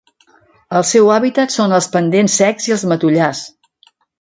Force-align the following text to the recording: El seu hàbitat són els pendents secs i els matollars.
El 0.79 0.85
seu 0.91 1.11
hàbitat 1.17 1.53
són 1.57 1.77
els 1.81 1.89
pendents 1.99 2.41
secs 2.43 2.71
i 2.71 2.77
els 2.77 2.87
matollars. 2.93 3.47